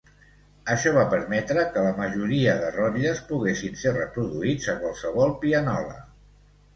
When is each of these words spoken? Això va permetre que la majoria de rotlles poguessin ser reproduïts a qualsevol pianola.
Això 0.75 0.91
va 0.93 1.01
permetre 1.09 1.65
que 1.75 1.83
la 1.87 1.91
majoria 1.99 2.55
de 2.61 2.71
rotlles 2.77 3.21
poguessin 3.27 3.77
ser 3.81 3.93
reproduïts 3.99 4.71
a 4.73 4.75
qualsevol 4.81 5.35
pianola. 5.45 6.01